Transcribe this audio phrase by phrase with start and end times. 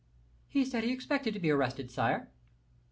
[0.49, 2.31] "He said he expected to be arrested, sire."